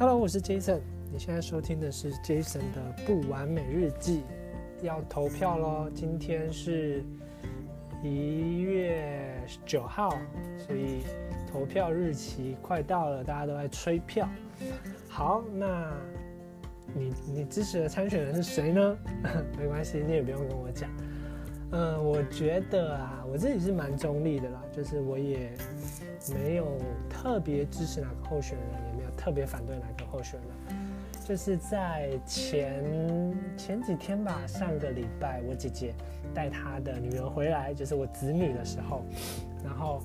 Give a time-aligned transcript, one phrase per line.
[0.00, 0.78] Hello，我是 Jason。
[1.10, 4.22] 你现在收听的是 Jason 的不完美日记。
[4.80, 5.90] 要投票喽！
[5.92, 7.02] 今天是
[8.00, 9.34] 一月
[9.66, 10.16] 九号，
[10.56, 11.02] 所以
[11.50, 14.28] 投票日期快到了，大家都在催票。
[15.08, 15.92] 好，那
[16.94, 18.96] 你你支持的参选人是谁呢？
[19.58, 20.88] 没关系，你也不用跟我讲。
[21.70, 25.52] 嗯，我觉得啊，我自己是蛮中立的啦，就是我也
[26.34, 26.78] 没有
[27.10, 30.78] 特别支持哪个候选人，也没有特别反对哪个候选人。
[31.26, 32.82] 就是在前
[33.54, 35.94] 前几天吧，上个礼拜，我姐姐
[36.32, 39.04] 带她的女儿回来，就是我子女的时候，
[39.62, 40.00] 然后，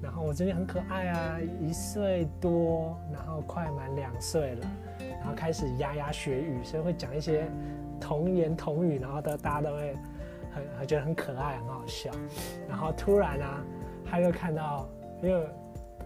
[0.00, 4.66] 然后我这边很可爱啊，一岁多，然后快满两岁了，
[5.20, 7.46] 然后开始牙牙学语，所以会讲一些
[8.00, 9.94] 童言童语，然后的大家都会
[10.78, 12.10] 很觉得很可爱，很好笑。
[12.68, 13.62] 然后突然啊，
[14.04, 14.88] 他又看到，
[15.22, 15.46] 因为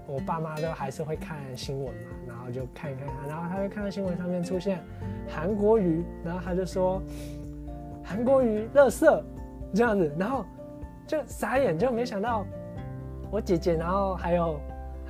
[0.06, 2.10] 我爸妈都还是会看新闻嘛。
[2.28, 4.80] 然后就看一看他，然后他就看到新闻上面出现
[5.28, 7.02] 韩国瑜，然后他就说
[8.04, 9.20] 韩国瑜乐色
[9.74, 10.44] 这样子，然后
[11.08, 12.46] 就傻眼，就没想到
[13.30, 14.60] 我姐姐，然后还有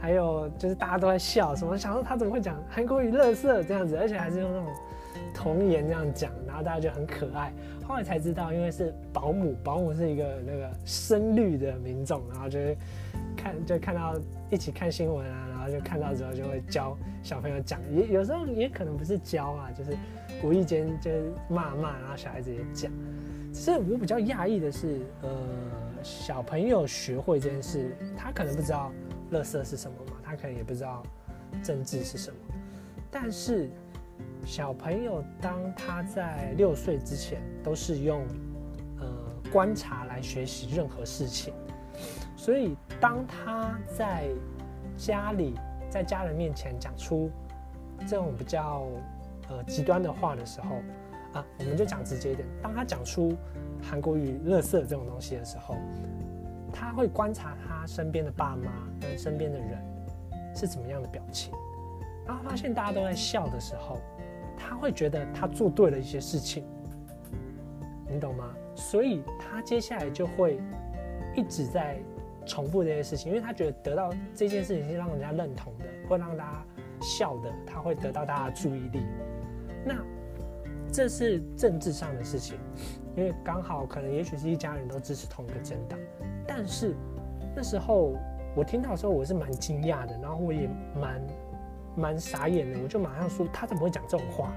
[0.00, 4.66] 还有就是大家都在笑，什么想说他怎么会讲韩国瑜乐色这样子，而且还是用那种
[5.36, 7.52] 童言这样讲，然后大家就很可爱。
[7.86, 12.74] 后来才知道，因为是保姆，保姆是一个那个深绿的民众，然后就是
[13.36, 14.18] 看就看到
[14.50, 15.48] 一起看新闻啊。
[15.50, 19.96] 然后就看到之后就会教小朋友讲，也有时候也可能不是教啊，就是
[20.42, 21.10] 无意间就
[21.48, 22.90] 骂骂，然后小孩子也讲。
[23.52, 25.30] 只是我比较讶异的是，呃，
[26.02, 28.92] 小朋友学会这件事，他可能不知道
[29.30, 31.02] 乐色是什么嘛，他可能也不知道
[31.62, 32.36] 政治是什么。
[33.10, 33.70] 但是
[34.44, 38.24] 小朋友当他在六岁之前，都是用
[39.00, 39.06] 呃
[39.52, 41.52] 观察来学习任何事情，
[42.36, 44.28] 所以当他在
[44.96, 45.54] 家里
[45.90, 47.30] 在家人面前讲出
[48.06, 48.86] 这种比较
[49.48, 50.76] 呃极端的话的时候
[51.32, 52.46] 啊，我们就讲直接一点。
[52.62, 53.36] 当他讲出
[53.82, 55.76] 韩国语“乐色”这种东西的时候，
[56.72, 59.78] 他会观察他身边的爸妈跟身边的人
[60.54, 61.52] 是怎么样的表情，
[62.26, 63.98] 然后发现大家都在笑的时候，
[64.56, 66.64] 他会觉得他做对了一些事情，
[68.10, 68.54] 你懂吗？
[68.74, 70.60] 所以他接下来就会
[71.34, 71.98] 一直在。
[72.48, 76.64] 重复这些事情，因为他觉得得到这件事情是让人家认同的，会让大家
[77.00, 79.00] 笑的，他会得到大家的注意力。
[79.84, 79.96] 那
[80.92, 82.56] 这是政治上的事情，
[83.16, 85.98] 因为刚好可能也许是一家人都支持同一个政党。
[86.46, 86.94] 但是
[87.56, 88.14] 那时候
[88.54, 91.20] 我听到的时候，我是蛮惊讶的，然后我也蛮
[91.96, 94.52] 蛮傻眼的，我就马上说他怎么会讲这种话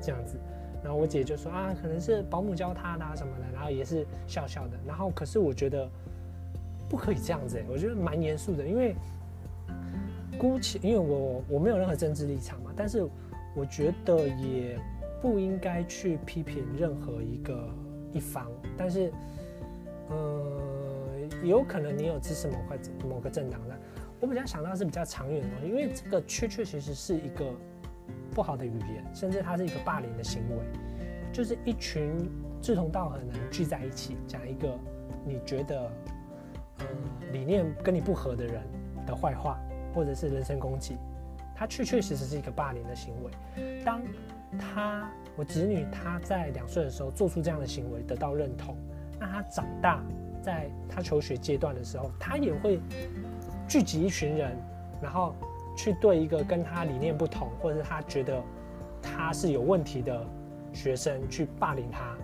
[0.00, 0.36] 这样子。
[0.82, 4.76] 然后我姐就说啊，可能是保姆教他的什么的，然后也是笑笑的。
[4.86, 5.88] 然后可是我觉得。
[6.90, 8.94] 不可以这样子，我觉得蛮严肃的，因为
[10.38, 13.08] 姑且因为我我没有任何政治立场嘛，但是
[13.56, 14.78] 我觉得也
[15.22, 17.66] 不应该去批评任何一个
[18.12, 19.10] 一方，但是
[20.10, 20.60] 呃，
[21.42, 22.78] 有可能你有支持某块
[23.08, 23.78] 某个政党的，
[24.22, 27.52] 我比较想到是比较长远的东西，因为这个确确实实是一个
[28.30, 30.64] 不好的语言，甚至它是一个霸凌的行为，
[31.32, 32.16] 就是一群
[32.62, 34.78] 志同道合的人聚在一起讲一个
[35.26, 35.90] 你觉得。
[36.78, 36.86] 呃，
[37.32, 38.60] 理念跟你不合的人
[39.06, 39.60] 的坏话，
[39.94, 40.96] 或者是人身攻击，
[41.54, 43.82] 他确确实实是一个霸凌的行为。
[43.84, 44.02] 当
[44.58, 48.74] 他我侄女他在两岁的时候做出这样的行为得到认同，
[49.20, 50.02] 那他长大
[50.42, 52.80] 在他求学阶段的时候，他也会
[53.72, 54.54] 聚集一群人，
[55.00, 55.34] 然后
[55.74, 58.38] 去对一个跟他理念不同，或者是他觉得
[59.00, 60.26] 他是有问题的
[60.74, 62.14] 学生去霸凌他、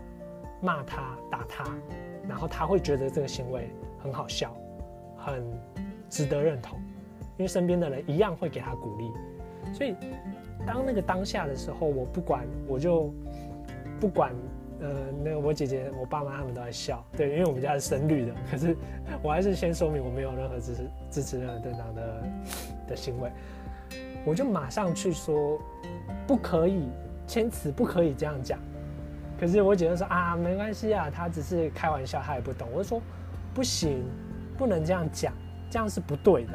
[0.61, 1.65] 骂他、打他，
[2.29, 3.71] 然后他会觉得这个行为。
[4.01, 4.55] 很好笑，
[5.17, 5.43] 很
[6.09, 6.79] 值得认同，
[7.37, 9.11] 因为身边的人一样会给他鼓励，
[9.73, 9.97] 所以
[10.67, 13.11] 当那个当下的时候，我不管，我就
[13.99, 14.33] 不管，
[14.81, 14.89] 呃，
[15.25, 18.77] 那个我姐姐、我爸妈他们都在笑，对，因为我们家是深绿的，可是
[19.23, 22.23] 我还是先说明我没有任何支持支持任何政党的
[22.89, 23.31] 的行为，
[24.25, 25.61] 我就马上去说
[26.27, 26.89] 不可以，
[27.27, 28.59] 千词不可以这样讲，
[29.39, 33.01] 可是我姐姐说啊，没关系啊，他只是开玩笑，他也不懂，我就说。
[33.55, 34.05] 不行，
[34.57, 35.33] 不能这样讲，
[35.69, 36.53] 这样是不对的。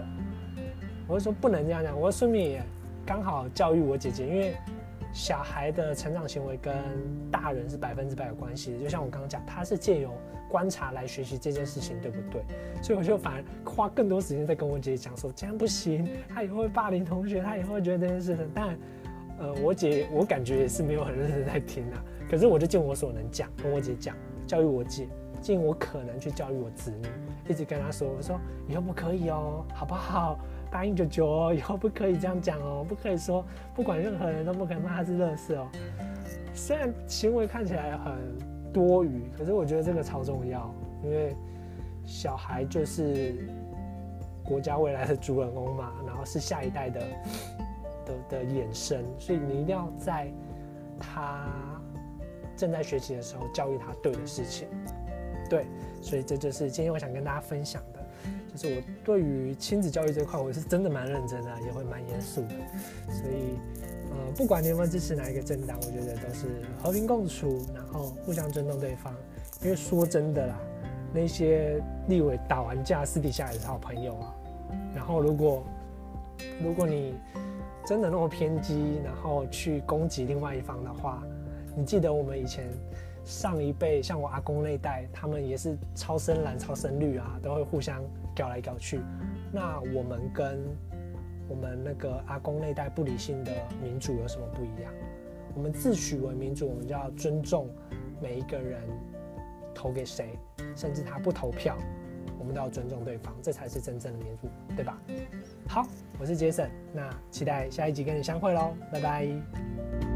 [1.05, 2.63] 我就说不能这样讲，我说顺便也
[3.05, 4.55] 刚好教育我姐姐，因为
[5.13, 6.75] 小孩的成长行为跟
[7.31, 8.79] 大人是百分之百有关系的。
[8.79, 10.11] 就像我刚刚讲，他是借由
[10.49, 12.43] 观察来学习这件事情，对不对？
[12.81, 18.49] 所以我就反而花更多时间在跟我姐姐讲说，这样不行，他以后会霸凌同学，他以后会觉得这件事情。
[18.53, 18.77] 但
[19.39, 22.03] 呃，我姐我感觉也是没有很认真在听啊。
[22.29, 24.15] 可是我就尽我所能讲，跟我姐讲，
[24.47, 25.07] 教育我姐。
[25.41, 27.05] 尽我可能去教育我子女，
[27.49, 30.39] 一直跟他说：“我说以后不可以哦，好不好？
[30.73, 35.67] 答应九九哦，以后不可以这样讲哦，不可以说不管任何人都不可以骂他是乐色哦。
[36.55, 38.17] 虽然行为看起来很
[38.73, 40.73] 多余，可是我觉得这个超重要，
[41.03, 41.35] 因为
[42.03, 43.47] 小孩就是
[44.43, 47.01] 国家未来的主人翁嘛，然后是下一代的
[48.03, 50.27] 的的衍生，所以你一定要在
[50.99, 51.47] 他
[52.57, 54.67] 正在学习的时候教育他对的事情。
[55.47, 55.67] 对，
[56.01, 58.02] 所以这就是今天我想跟大家分享的，
[58.53, 62.49] 就是我对于亲子教育这块，我是真的蛮认真的，也会蛮严肃的。
[63.07, 63.57] 所以，
[64.11, 66.47] 呃，不管你有没有支持哪一个政党，我觉得都是
[66.81, 69.13] 和平共处，然后互相尊重对方。
[69.63, 70.59] 因为说真的啦，
[71.13, 74.35] 那些立委打完架，私底下也是好朋友啊。
[74.95, 75.63] 然后，如果
[76.63, 77.15] 如果你
[77.85, 81.23] 真的那么偏激，然后去攻击另外一方的话，
[81.75, 82.69] 你记得我们以前。
[83.25, 88.03] 上一辈像我阿公那代，他们也是超深蓝、超深绿啊，都会互相
[88.35, 88.99] 搞来搞去。
[89.51, 90.59] 那我们跟
[91.47, 94.91] 我们那个阿公那代不理性的民主有什么不一样？
[95.55, 97.69] 我们自诩为民主，我们就要尊重
[98.21, 98.81] 每一个人
[99.73, 100.37] 投给谁，
[100.75, 101.77] 甚至他不投票，
[102.39, 104.97] 我们都要尊重对方，这才是真正的民主，对吧？
[105.67, 105.85] 好，
[106.19, 110.12] 我是杰森，那期待下一集跟你相会喽，拜拜。